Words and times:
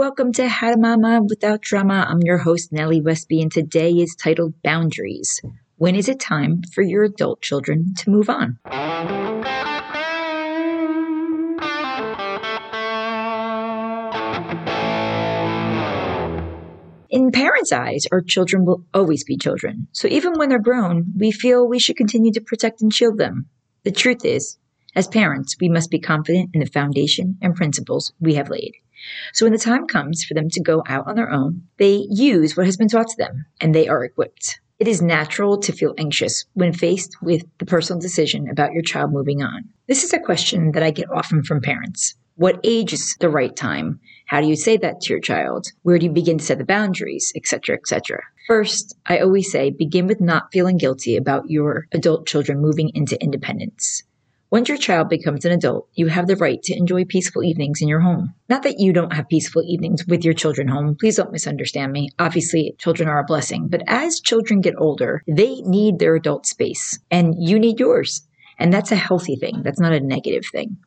Welcome 0.00 0.32
to 0.32 0.48
How 0.48 0.70
to 0.70 0.78
Momma 0.78 1.20
Without 1.28 1.60
Drama. 1.60 2.06
I'm 2.08 2.22
your 2.22 2.38
host, 2.38 2.72
Nellie 2.72 3.02
Westby, 3.02 3.42
and 3.42 3.52
today 3.52 3.90
is 3.90 4.16
titled 4.18 4.54
Boundaries. 4.62 5.42
When 5.76 5.94
is 5.94 6.08
it 6.08 6.18
time 6.18 6.62
for 6.72 6.80
your 6.80 7.04
adult 7.04 7.42
children 7.42 7.92
to 7.98 8.08
move 8.08 8.30
on? 8.30 8.58
In 17.10 17.30
parents' 17.30 17.70
eyes, 17.70 18.06
our 18.10 18.22
children 18.22 18.64
will 18.64 18.86
always 18.94 19.22
be 19.22 19.36
children. 19.36 19.86
So 19.92 20.08
even 20.08 20.32
when 20.38 20.48
they're 20.48 20.60
grown, 20.60 21.12
we 21.14 21.30
feel 21.30 21.68
we 21.68 21.78
should 21.78 21.98
continue 21.98 22.32
to 22.32 22.40
protect 22.40 22.80
and 22.80 22.90
shield 22.90 23.18
them. 23.18 23.50
The 23.84 23.92
truth 23.92 24.24
is, 24.24 24.56
as 24.96 25.08
parents, 25.08 25.56
we 25.60 25.68
must 25.68 25.90
be 25.90 26.00
confident 26.00 26.52
in 26.54 26.60
the 26.60 26.66
foundation 26.66 27.36
and 27.42 27.54
principles 27.54 28.14
we 28.18 28.36
have 28.36 28.48
laid. 28.48 28.72
So 29.32 29.44
when 29.44 29.52
the 29.52 29.58
time 29.58 29.86
comes 29.86 30.24
for 30.24 30.34
them 30.34 30.48
to 30.50 30.62
go 30.62 30.82
out 30.86 31.06
on 31.06 31.16
their 31.16 31.30
own, 31.30 31.62
they 31.78 32.06
use 32.10 32.56
what 32.56 32.66
has 32.66 32.76
been 32.76 32.88
taught 32.88 33.08
to 33.08 33.16
them 33.16 33.46
and 33.60 33.74
they 33.74 33.88
are 33.88 34.04
equipped. 34.04 34.60
It 34.78 34.88
is 34.88 35.02
natural 35.02 35.58
to 35.58 35.72
feel 35.72 35.94
anxious 35.98 36.46
when 36.54 36.72
faced 36.72 37.14
with 37.20 37.44
the 37.58 37.66
personal 37.66 38.00
decision 38.00 38.48
about 38.48 38.72
your 38.72 38.82
child 38.82 39.12
moving 39.12 39.42
on. 39.42 39.68
This 39.88 40.04
is 40.04 40.12
a 40.14 40.18
question 40.18 40.72
that 40.72 40.82
I 40.82 40.90
get 40.90 41.10
often 41.10 41.42
from 41.42 41.60
parents. 41.60 42.14
What 42.36 42.60
age 42.64 42.94
is 42.94 43.14
the 43.20 43.28
right 43.28 43.54
time? 43.54 44.00
How 44.24 44.40
do 44.40 44.46
you 44.46 44.56
say 44.56 44.78
that 44.78 45.02
to 45.02 45.12
your 45.12 45.20
child? 45.20 45.66
Where 45.82 45.98
do 45.98 46.06
you 46.06 46.12
begin 46.12 46.38
to 46.38 46.44
set 46.44 46.56
the 46.56 46.64
boundaries, 46.64 47.30
etc., 47.36 47.76
etc.? 47.76 48.22
First, 48.46 48.96
I 49.04 49.18
always 49.18 49.52
say 49.52 49.68
begin 49.68 50.06
with 50.06 50.22
not 50.22 50.50
feeling 50.50 50.78
guilty 50.78 51.16
about 51.16 51.50
your 51.50 51.86
adult 51.92 52.26
children 52.26 52.62
moving 52.62 52.90
into 52.94 53.22
independence. 53.22 54.04
Once 54.50 54.68
your 54.68 54.76
child 54.76 55.08
becomes 55.08 55.44
an 55.44 55.52
adult, 55.52 55.88
you 55.94 56.08
have 56.08 56.26
the 56.26 56.34
right 56.34 56.60
to 56.64 56.76
enjoy 56.76 57.04
peaceful 57.04 57.44
evenings 57.44 57.80
in 57.80 57.86
your 57.86 58.00
home. 58.00 58.34
Not 58.48 58.64
that 58.64 58.80
you 58.80 58.92
don't 58.92 59.12
have 59.12 59.28
peaceful 59.28 59.62
evenings 59.64 60.04
with 60.08 60.24
your 60.24 60.34
children 60.34 60.66
home. 60.66 60.96
Please 60.98 61.16
don't 61.16 61.30
misunderstand 61.30 61.92
me. 61.92 62.08
Obviously, 62.18 62.74
children 62.76 63.08
are 63.08 63.20
a 63.20 63.24
blessing, 63.24 63.68
but 63.68 63.82
as 63.86 64.18
children 64.18 64.60
get 64.60 64.74
older, 64.76 65.22
they 65.28 65.60
need 65.60 66.00
their 66.00 66.16
adult 66.16 66.46
space 66.46 66.98
and 67.12 67.36
you 67.38 67.60
need 67.60 67.78
yours. 67.78 68.26
And 68.58 68.72
that's 68.72 68.90
a 68.90 68.96
healthy 68.96 69.36
thing. 69.36 69.62
That's 69.62 69.78
not 69.78 69.92
a 69.92 70.00
negative 70.00 70.44
thing. 70.50 70.78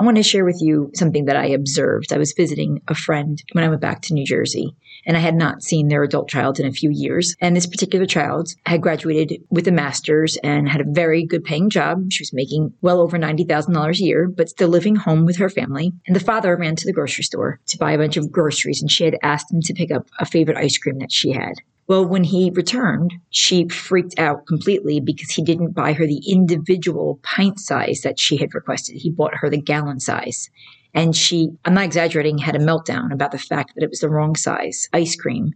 I 0.00 0.04
want 0.04 0.16
to 0.16 0.22
share 0.22 0.44
with 0.44 0.62
you 0.62 0.92
something 0.94 1.24
that 1.24 1.36
I 1.36 1.46
observed. 1.46 2.12
I 2.12 2.18
was 2.18 2.32
visiting 2.36 2.80
a 2.86 2.94
friend 2.94 3.42
when 3.50 3.64
I 3.64 3.68
went 3.68 3.80
back 3.80 4.00
to 4.02 4.14
New 4.14 4.24
Jersey, 4.24 4.76
and 5.04 5.16
I 5.16 5.20
had 5.20 5.34
not 5.34 5.64
seen 5.64 5.88
their 5.88 6.04
adult 6.04 6.28
child 6.28 6.60
in 6.60 6.66
a 6.66 6.72
few 6.72 6.88
years. 6.88 7.34
And 7.40 7.56
this 7.56 7.66
particular 7.66 8.06
child 8.06 8.48
had 8.64 8.80
graduated 8.80 9.42
with 9.50 9.66
a 9.66 9.72
master's 9.72 10.36
and 10.44 10.68
had 10.68 10.80
a 10.80 10.88
very 10.88 11.26
good 11.26 11.42
paying 11.42 11.68
job. 11.68 12.12
She 12.12 12.22
was 12.22 12.32
making 12.32 12.74
well 12.80 13.00
over 13.00 13.18
$90,000 13.18 13.98
a 13.98 14.04
year, 14.04 14.28
but 14.28 14.48
still 14.48 14.68
living 14.68 14.94
home 14.94 15.24
with 15.24 15.38
her 15.38 15.50
family. 15.50 15.92
And 16.06 16.14
the 16.14 16.20
father 16.20 16.56
ran 16.56 16.76
to 16.76 16.86
the 16.86 16.92
grocery 16.92 17.24
store 17.24 17.58
to 17.66 17.78
buy 17.78 17.90
a 17.90 17.98
bunch 17.98 18.16
of 18.16 18.30
groceries, 18.30 18.80
and 18.80 18.88
she 18.88 19.04
had 19.04 19.18
asked 19.24 19.52
him 19.52 19.62
to 19.62 19.74
pick 19.74 19.90
up 19.90 20.06
a 20.20 20.26
favorite 20.26 20.58
ice 20.58 20.78
cream 20.78 21.00
that 21.00 21.10
she 21.10 21.32
had. 21.32 21.54
Well, 21.88 22.04
when 22.04 22.22
he 22.22 22.50
returned, 22.50 23.14
she 23.30 23.66
freaked 23.68 24.18
out 24.18 24.46
completely 24.46 25.00
because 25.00 25.30
he 25.30 25.42
didn't 25.42 25.72
buy 25.72 25.94
her 25.94 26.06
the 26.06 26.22
individual 26.28 27.18
pint 27.22 27.58
size 27.58 28.02
that 28.04 28.20
she 28.20 28.36
had 28.36 28.54
requested. 28.54 28.96
He 28.96 29.10
bought 29.10 29.36
her 29.36 29.48
the 29.48 29.60
gallon 29.60 29.98
size. 29.98 30.50
And 30.92 31.16
she, 31.16 31.48
I'm 31.64 31.74
not 31.74 31.84
exaggerating, 31.84 32.36
had 32.36 32.56
a 32.56 32.58
meltdown 32.58 33.10
about 33.10 33.32
the 33.32 33.38
fact 33.38 33.74
that 33.74 33.82
it 33.82 33.90
was 33.90 34.00
the 34.00 34.10
wrong 34.10 34.36
size 34.36 34.86
ice 34.92 35.16
cream 35.16 35.52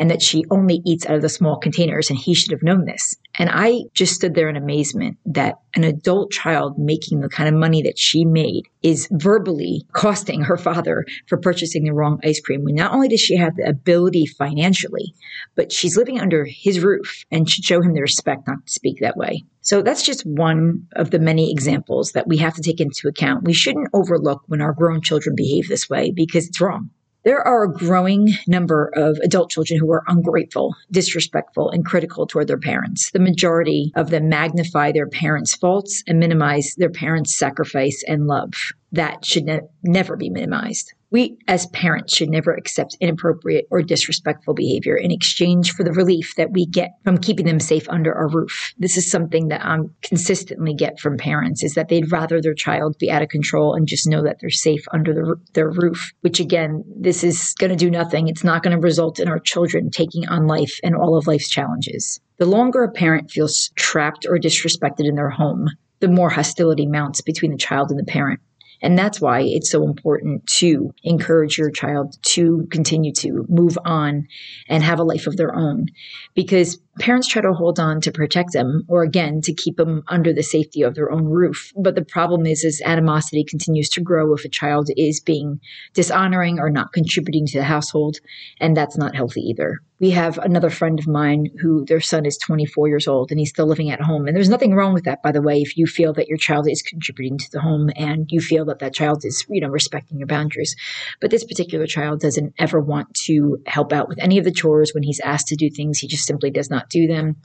and 0.00 0.10
that 0.10 0.22
she 0.22 0.44
only 0.50 0.82
eats 0.84 1.06
out 1.06 1.16
of 1.16 1.22
the 1.22 1.28
small 1.28 1.56
containers 1.56 2.10
and 2.10 2.18
he 2.18 2.34
should 2.34 2.52
have 2.52 2.62
known 2.62 2.84
this. 2.84 3.16
And 3.38 3.48
I 3.52 3.82
just 3.94 4.14
stood 4.14 4.34
there 4.34 4.48
in 4.48 4.56
amazement 4.56 5.16
that 5.24 5.60
an 5.76 5.84
adult 5.84 6.32
child 6.32 6.76
making 6.76 7.20
the 7.20 7.28
kind 7.28 7.48
of 7.48 7.54
money 7.54 7.82
that 7.82 7.98
she 7.98 8.24
made 8.24 8.64
is 8.82 9.08
verbally 9.12 9.86
costing 9.92 10.40
her 10.42 10.56
father 10.56 11.04
for 11.28 11.38
purchasing 11.38 11.84
the 11.84 11.92
wrong 11.92 12.18
ice 12.24 12.40
cream. 12.40 12.64
When 12.64 12.74
not 12.74 12.92
only 12.92 13.06
does 13.06 13.20
she 13.20 13.36
have 13.36 13.54
the 13.54 13.68
ability 13.68 14.26
financially, 14.26 15.14
but 15.54 15.70
she's 15.70 15.96
living 15.96 16.20
under 16.20 16.44
his 16.44 16.80
roof 16.80 17.24
and 17.30 17.48
should 17.48 17.64
show 17.64 17.80
him 17.80 17.94
the 17.94 18.00
respect 18.00 18.48
not 18.48 18.66
to 18.66 18.72
speak 18.72 18.98
that 19.00 19.16
way. 19.16 19.44
So 19.60 19.82
that's 19.82 20.02
just 20.02 20.26
one 20.26 20.86
of 20.96 21.10
the 21.10 21.18
many 21.18 21.52
examples 21.52 22.12
that 22.12 22.26
we 22.26 22.38
have 22.38 22.54
to 22.54 22.62
take 22.62 22.80
into 22.80 23.06
account. 23.06 23.44
We 23.44 23.52
shouldn't 23.52 23.90
overlook 23.92 24.42
when 24.46 24.62
our 24.62 24.72
grown 24.72 25.00
children 25.00 25.36
behave 25.36 25.68
this 25.68 25.88
way 25.88 26.10
because 26.10 26.48
it's 26.48 26.60
wrong. 26.60 26.90
There 27.28 27.46
are 27.46 27.64
a 27.64 27.70
growing 27.70 28.30
number 28.46 28.90
of 28.96 29.18
adult 29.22 29.50
children 29.50 29.78
who 29.78 29.92
are 29.92 30.02
ungrateful, 30.08 30.74
disrespectful, 30.90 31.68
and 31.68 31.84
critical 31.84 32.26
toward 32.26 32.48
their 32.48 32.56
parents. 32.56 33.10
The 33.10 33.18
majority 33.18 33.92
of 33.96 34.08
them 34.08 34.30
magnify 34.30 34.92
their 34.92 35.06
parents' 35.06 35.54
faults 35.54 36.02
and 36.06 36.18
minimize 36.18 36.74
their 36.78 36.88
parents' 36.88 37.36
sacrifice 37.36 38.02
and 38.08 38.28
love. 38.28 38.54
That 38.92 39.26
should 39.26 39.44
ne- 39.44 39.60
never 39.82 40.16
be 40.16 40.30
minimized. 40.30 40.94
We, 41.10 41.38
as 41.48 41.66
parents, 41.68 42.14
should 42.14 42.28
never 42.28 42.52
accept 42.52 42.96
inappropriate 43.00 43.66
or 43.70 43.82
disrespectful 43.82 44.52
behavior 44.52 44.94
in 44.94 45.10
exchange 45.10 45.72
for 45.72 45.82
the 45.82 45.92
relief 45.92 46.34
that 46.36 46.52
we 46.52 46.66
get 46.66 46.90
from 47.02 47.16
keeping 47.16 47.46
them 47.46 47.60
safe 47.60 47.88
under 47.88 48.14
our 48.14 48.28
roof. 48.28 48.74
This 48.78 48.98
is 48.98 49.10
something 49.10 49.48
that 49.48 49.64
I 49.64 49.78
consistently 50.02 50.74
get 50.74 51.00
from 51.00 51.16
parents 51.16 51.62
is 51.62 51.74
that 51.74 51.88
they'd 51.88 52.12
rather 52.12 52.42
their 52.42 52.54
child 52.54 52.96
be 52.98 53.10
out 53.10 53.22
of 53.22 53.30
control 53.30 53.74
and 53.74 53.86
just 53.86 54.06
know 54.06 54.22
that 54.22 54.38
they're 54.40 54.50
safe 54.50 54.84
under 54.92 55.14
the, 55.14 55.36
their 55.54 55.70
roof, 55.70 56.12
which 56.20 56.40
again, 56.40 56.84
this 56.94 57.24
is 57.24 57.54
going 57.58 57.70
to 57.70 57.76
do 57.76 57.90
nothing. 57.90 58.28
It's 58.28 58.44
not 58.44 58.62
going 58.62 58.76
to 58.76 58.82
result 58.82 59.18
in 59.18 59.28
our 59.28 59.38
children 59.38 59.90
taking 59.90 60.28
on 60.28 60.46
life 60.46 60.78
and 60.82 60.94
all 60.94 61.16
of 61.16 61.26
life's 61.26 61.48
challenges. 61.48 62.20
The 62.36 62.46
longer 62.46 62.84
a 62.84 62.90
parent 62.90 63.30
feels 63.30 63.70
trapped 63.76 64.26
or 64.28 64.38
disrespected 64.38 65.08
in 65.08 65.14
their 65.14 65.30
home, 65.30 65.68
the 66.00 66.08
more 66.08 66.30
hostility 66.30 66.86
mounts 66.86 67.22
between 67.22 67.50
the 67.50 67.56
child 67.56 67.90
and 67.90 67.98
the 67.98 68.04
parent. 68.04 68.40
And 68.80 68.98
that's 68.98 69.20
why 69.20 69.40
it's 69.42 69.70
so 69.70 69.84
important 69.84 70.46
to 70.58 70.94
encourage 71.02 71.58
your 71.58 71.70
child 71.70 72.16
to 72.22 72.66
continue 72.70 73.12
to 73.14 73.44
move 73.48 73.78
on 73.84 74.28
and 74.68 74.82
have 74.82 75.00
a 75.00 75.04
life 75.04 75.26
of 75.26 75.36
their 75.36 75.54
own. 75.54 75.86
Because 76.34 76.78
parents 76.98 77.28
try 77.28 77.42
to 77.42 77.52
hold 77.52 77.78
on 77.78 78.00
to 78.00 78.12
protect 78.12 78.52
them 78.52 78.84
or 78.88 79.02
again 79.02 79.40
to 79.42 79.54
keep 79.54 79.76
them 79.76 80.02
under 80.08 80.32
the 80.32 80.42
safety 80.42 80.82
of 80.82 80.94
their 80.94 81.10
own 81.10 81.24
roof. 81.24 81.72
But 81.76 81.94
the 81.94 82.04
problem 82.04 82.46
is 82.46 82.64
is 82.64 82.82
animosity 82.84 83.44
continues 83.44 83.88
to 83.90 84.00
grow 84.00 84.34
if 84.34 84.44
a 84.44 84.48
child 84.48 84.90
is 84.96 85.20
being 85.20 85.60
dishonoring 85.94 86.58
or 86.58 86.70
not 86.70 86.92
contributing 86.92 87.46
to 87.46 87.58
the 87.58 87.64
household 87.64 88.18
and 88.60 88.76
that's 88.76 88.96
not 88.96 89.14
healthy 89.14 89.40
either. 89.40 89.80
We 90.00 90.10
have 90.10 90.38
another 90.38 90.70
friend 90.70 90.98
of 91.00 91.08
mine 91.08 91.48
who 91.60 91.84
their 91.84 92.00
son 92.00 92.24
is 92.24 92.38
24 92.38 92.86
years 92.86 93.08
old 93.08 93.32
and 93.32 93.40
he's 93.40 93.50
still 93.50 93.66
living 93.66 93.90
at 93.90 94.00
home. 94.00 94.26
And 94.26 94.36
there's 94.36 94.48
nothing 94.48 94.74
wrong 94.74 94.94
with 94.94 95.04
that 95.04 95.22
by 95.22 95.32
the 95.32 95.42
way 95.42 95.60
if 95.60 95.76
you 95.76 95.86
feel 95.86 96.12
that 96.14 96.28
your 96.28 96.38
child 96.38 96.68
is 96.68 96.82
contributing 96.82 97.36
to 97.38 97.50
the 97.50 97.60
home 97.60 97.90
and 97.96 98.30
you 98.30 98.40
feel 98.40 98.64
that 98.66 98.78
that 98.78 98.94
child 98.94 99.24
is 99.24 99.44
you 99.48 99.60
know 99.60 99.68
respecting 99.68 100.18
your 100.18 100.28
boundaries. 100.28 100.76
But 101.20 101.30
this 101.30 101.44
particular 101.44 101.86
child 101.86 102.20
doesn't 102.20 102.54
ever 102.58 102.80
want 102.80 103.12
to 103.26 103.58
help 103.66 103.92
out 103.92 104.08
with 104.08 104.18
any 104.20 104.38
of 104.38 104.44
the 104.44 104.52
chores 104.52 104.92
when 104.94 105.02
he's 105.02 105.20
asked 105.20 105.48
to 105.48 105.56
do 105.56 105.68
things. 105.68 105.98
He 105.98 106.06
just 106.06 106.26
simply 106.26 106.50
does 106.50 106.70
not 106.70 106.87
do 106.88 107.06
them 107.06 107.36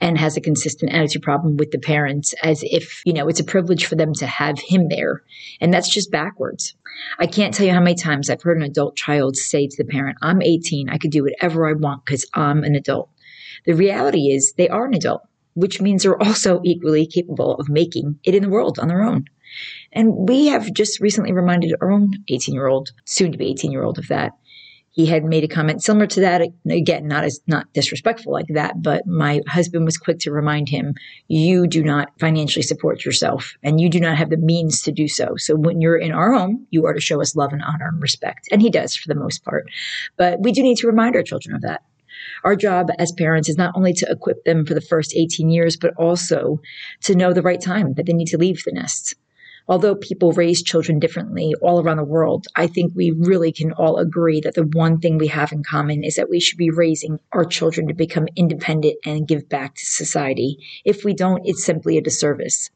and 0.00 0.18
has 0.18 0.36
a 0.36 0.40
consistent 0.40 0.92
attitude 0.92 1.22
problem 1.22 1.56
with 1.56 1.70
the 1.70 1.78
parents 1.78 2.34
as 2.42 2.62
if, 2.64 3.02
you 3.04 3.12
know, 3.12 3.28
it's 3.28 3.40
a 3.40 3.44
privilege 3.44 3.86
for 3.86 3.96
them 3.96 4.12
to 4.14 4.26
have 4.26 4.58
him 4.58 4.88
there. 4.88 5.22
And 5.60 5.72
that's 5.72 5.92
just 5.92 6.10
backwards. 6.10 6.74
I 7.18 7.26
can't 7.26 7.54
tell 7.54 7.66
you 7.66 7.72
how 7.72 7.80
many 7.80 7.96
times 7.96 8.28
I've 8.28 8.42
heard 8.42 8.58
an 8.58 8.62
adult 8.62 8.96
child 8.96 9.36
say 9.36 9.66
to 9.66 9.76
the 9.76 9.88
parent, 9.88 10.18
I'm 10.22 10.42
18, 10.42 10.88
I 10.88 10.98
could 10.98 11.10
do 11.10 11.24
whatever 11.24 11.68
I 11.68 11.72
want 11.72 12.04
because 12.04 12.26
I'm 12.34 12.64
an 12.64 12.74
adult. 12.74 13.10
The 13.64 13.74
reality 13.74 14.28
is 14.28 14.54
they 14.56 14.68
are 14.68 14.86
an 14.86 14.94
adult, 14.94 15.22
which 15.54 15.80
means 15.80 16.02
they're 16.02 16.22
also 16.22 16.60
equally 16.64 17.06
capable 17.06 17.54
of 17.56 17.68
making 17.68 18.18
it 18.24 18.34
in 18.34 18.42
the 18.42 18.48
world 18.48 18.78
on 18.78 18.88
their 18.88 19.02
own. 19.02 19.26
And 19.92 20.28
we 20.28 20.46
have 20.46 20.72
just 20.72 21.00
recently 21.00 21.32
reminded 21.32 21.74
our 21.80 21.90
own 21.90 22.12
18 22.28 22.54
year 22.54 22.66
old, 22.66 22.90
soon 23.04 23.32
to 23.32 23.38
be 23.38 23.50
18 23.50 23.70
year 23.70 23.84
old, 23.84 23.98
of 23.98 24.08
that 24.08 24.32
he 24.92 25.06
had 25.06 25.24
made 25.24 25.42
a 25.42 25.48
comment 25.48 25.82
similar 25.82 26.06
to 26.06 26.20
that. 26.20 26.42
Again 26.70 27.08
not 27.08 27.24
as 27.24 27.40
not 27.46 27.72
disrespectful 27.72 28.32
like 28.32 28.46
that 28.50 28.82
but 28.82 29.06
my 29.06 29.40
husband 29.48 29.84
was 29.84 29.96
quick 29.96 30.18
to 30.20 30.30
remind 30.30 30.68
him 30.68 30.94
you 31.28 31.66
do 31.66 31.82
not 31.82 32.10
financially 32.20 32.62
support 32.62 33.04
yourself 33.04 33.54
and 33.62 33.80
you 33.80 33.88
do 33.88 34.00
not 34.00 34.16
have 34.16 34.30
the 34.30 34.36
means 34.36 34.82
to 34.82 34.92
do 34.92 35.08
so. 35.08 35.34
So 35.36 35.56
when 35.56 35.80
you're 35.80 35.96
in 35.96 36.12
our 36.12 36.32
home 36.32 36.66
you 36.70 36.86
are 36.86 36.94
to 36.94 37.00
show 37.00 37.20
us 37.20 37.34
love 37.34 37.52
and 37.52 37.62
honor 37.62 37.88
and 37.88 38.00
respect. 38.00 38.48
And 38.52 38.62
he 38.62 38.70
does 38.70 38.94
for 38.94 39.08
the 39.08 39.18
most 39.18 39.44
part. 39.44 39.66
But 40.16 40.40
we 40.40 40.52
do 40.52 40.62
need 40.62 40.78
to 40.78 40.86
remind 40.86 41.16
our 41.16 41.22
children 41.22 41.54
of 41.54 41.62
that. 41.62 41.82
Our 42.44 42.56
job 42.56 42.90
as 42.98 43.12
parents 43.12 43.48
is 43.48 43.56
not 43.56 43.72
only 43.74 43.92
to 43.94 44.10
equip 44.10 44.44
them 44.44 44.66
for 44.66 44.74
the 44.74 44.80
first 44.80 45.14
18 45.16 45.50
years, 45.50 45.76
but 45.76 45.94
also 45.96 46.60
to 47.02 47.14
know 47.14 47.32
the 47.32 47.42
right 47.42 47.60
time 47.60 47.94
that 47.94 48.06
they 48.06 48.12
need 48.12 48.28
to 48.28 48.38
leave 48.38 48.62
the 48.64 48.72
nest 48.72 49.16
although 49.68 49.94
people 49.94 50.32
raise 50.32 50.62
children 50.62 50.98
differently 50.98 51.54
all 51.62 51.80
around 51.80 51.98
the 51.98 52.04
world, 52.04 52.46
I 52.56 52.66
think 52.66 52.92
we 52.94 53.10
really 53.10 53.52
can 53.52 53.72
all 53.72 53.98
agree 53.98 54.40
that 54.40 54.54
the 54.54 54.64
one 54.64 54.98
thing 54.98 55.18
we 55.18 55.28
have 55.28 55.52
in 55.52 55.62
common 55.62 56.04
is 56.04 56.16
that 56.16 56.30
we 56.30 56.40
should 56.40 56.58
be 56.58 56.70
raising 56.70 57.18
our 57.32 57.44
children 57.44 57.88
to 57.88 57.94
become 57.94 58.26
independent 58.36 58.96
and 59.04 59.28
give 59.28 59.48
back 59.48 59.74
to 59.74 59.84
society. 59.84 60.58
If 60.84 61.04
we 61.04 61.14
don't, 61.14 61.42
it's 61.44 61.64
simply 61.64 61.96
a 61.96 62.02
disservice. 62.02 62.70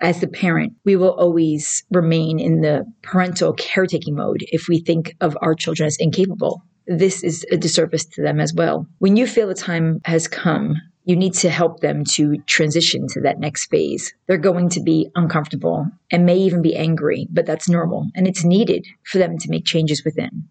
As 0.00 0.20
the 0.20 0.28
parent, 0.28 0.74
we 0.84 0.96
will 0.96 1.12
always 1.12 1.84
remain 1.90 2.38
in 2.38 2.60
the 2.60 2.84
parental 3.02 3.52
caretaking 3.52 4.16
mode 4.16 4.44
if 4.48 4.68
we 4.68 4.80
think 4.80 5.14
of 5.20 5.36
our 5.40 5.54
children 5.54 5.86
as 5.86 5.96
incapable. 5.98 6.62
This 6.86 7.22
is 7.22 7.46
a 7.50 7.56
disservice 7.56 8.04
to 8.06 8.22
them 8.22 8.40
as 8.40 8.52
well. 8.52 8.86
When 8.98 9.16
you 9.16 9.26
feel 9.26 9.46
the 9.46 9.54
time 9.54 10.00
has 10.04 10.26
come 10.26 10.76
you 11.04 11.16
need 11.16 11.34
to 11.34 11.50
help 11.50 11.80
them 11.80 12.04
to 12.14 12.38
transition 12.46 13.06
to 13.08 13.20
that 13.22 13.40
next 13.40 13.66
phase. 13.66 14.14
They're 14.26 14.38
going 14.38 14.68
to 14.70 14.80
be 14.80 15.10
uncomfortable 15.14 15.86
and 16.10 16.24
may 16.24 16.36
even 16.38 16.62
be 16.62 16.76
angry, 16.76 17.26
but 17.30 17.46
that's 17.46 17.68
normal 17.68 18.08
and 18.14 18.26
it's 18.26 18.44
needed 18.44 18.86
for 19.04 19.18
them 19.18 19.38
to 19.38 19.50
make 19.50 19.64
changes 19.64 20.04
within. 20.04 20.48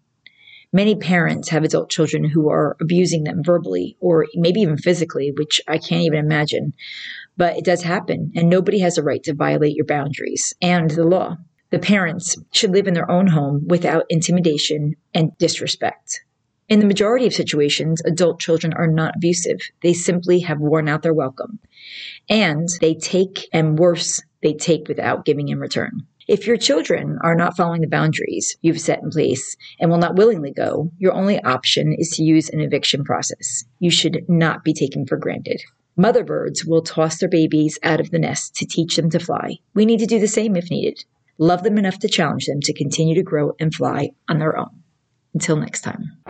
Many 0.74 0.96
parents 0.96 1.50
have 1.50 1.64
adult 1.64 1.90
children 1.90 2.24
who 2.24 2.48
are 2.48 2.76
abusing 2.80 3.24
them 3.24 3.42
verbally 3.44 3.96
or 4.00 4.26
maybe 4.34 4.60
even 4.60 4.78
physically, 4.78 5.30
which 5.30 5.60
I 5.68 5.76
can't 5.76 6.02
even 6.02 6.18
imagine. 6.18 6.72
But 7.36 7.58
it 7.58 7.64
does 7.64 7.82
happen, 7.82 8.32
and 8.34 8.48
nobody 8.48 8.78
has 8.80 8.96
a 8.96 9.02
right 9.02 9.22
to 9.24 9.34
violate 9.34 9.76
your 9.76 9.84
boundaries 9.84 10.54
and 10.62 10.90
the 10.90 11.04
law. 11.04 11.36
The 11.70 11.78
parents 11.78 12.36
should 12.52 12.70
live 12.70 12.86
in 12.86 12.94
their 12.94 13.10
own 13.10 13.26
home 13.26 13.66
without 13.66 14.04
intimidation 14.08 14.94
and 15.14 15.36
disrespect. 15.38 16.22
In 16.72 16.80
the 16.80 16.86
majority 16.86 17.26
of 17.26 17.34
situations, 17.34 18.00
adult 18.06 18.40
children 18.40 18.72
are 18.72 18.86
not 18.86 19.16
abusive. 19.16 19.60
They 19.82 19.92
simply 19.92 20.40
have 20.40 20.58
worn 20.58 20.88
out 20.88 21.02
their 21.02 21.12
welcome. 21.12 21.58
And 22.30 22.66
they 22.80 22.94
take, 22.94 23.46
and 23.52 23.78
worse, 23.78 24.22
they 24.42 24.54
take 24.54 24.88
without 24.88 25.26
giving 25.26 25.48
in 25.48 25.60
return. 25.60 26.06
If 26.28 26.46
your 26.46 26.56
children 26.56 27.18
are 27.22 27.34
not 27.34 27.58
following 27.58 27.82
the 27.82 27.88
boundaries 27.88 28.56
you've 28.62 28.80
set 28.80 29.02
in 29.02 29.10
place 29.10 29.54
and 29.78 29.90
will 29.90 29.98
not 29.98 30.16
willingly 30.16 30.50
go, 30.50 30.90
your 30.96 31.12
only 31.12 31.38
option 31.42 31.94
is 31.98 32.08
to 32.12 32.22
use 32.22 32.48
an 32.48 32.60
eviction 32.60 33.04
process. 33.04 33.66
You 33.78 33.90
should 33.90 34.24
not 34.26 34.64
be 34.64 34.72
taken 34.72 35.04
for 35.04 35.18
granted. 35.18 35.60
Mother 35.98 36.24
birds 36.24 36.64
will 36.64 36.80
toss 36.80 37.18
their 37.18 37.28
babies 37.28 37.78
out 37.82 38.00
of 38.00 38.10
the 38.10 38.18
nest 38.18 38.56
to 38.56 38.66
teach 38.66 38.96
them 38.96 39.10
to 39.10 39.18
fly. 39.18 39.58
We 39.74 39.84
need 39.84 39.98
to 39.98 40.06
do 40.06 40.18
the 40.18 40.26
same 40.26 40.56
if 40.56 40.70
needed. 40.70 41.04
Love 41.36 41.64
them 41.64 41.76
enough 41.76 41.98
to 41.98 42.08
challenge 42.08 42.46
them 42.46 42.60
to 42.62 42.72
continue 42.72 43.14
to 43.16 43.22
grow 43.22 43.52
and 43.60 43.74
fly 43.74 44.12
on 44.26 44.38
their 44.38 44.58
own. 44.58 44.81
Until 45.34 45.56
next 45.56 45.82
time. 45.82 46.22